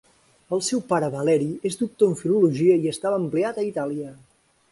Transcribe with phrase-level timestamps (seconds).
[0.55, 4.11] El seu pare Valeri és doctor en filologia i estava empleat a Itàlia.